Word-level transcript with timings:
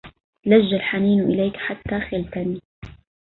لج 0.45 0.73
الحنين 0.73 1.21
إليك 1.21 1.55
حتى 1.57 1.99
خلتني 1.99 2.61